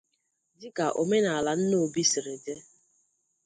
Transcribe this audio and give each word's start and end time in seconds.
Dịka 0.59 0.85
omenala 1.01 1.51
Nnobi 1.59 2.01
siri 2.11 2.35
dị 2.43 2.53